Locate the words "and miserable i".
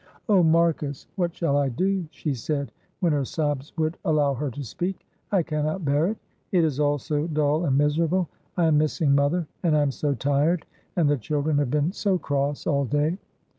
7.65-8.65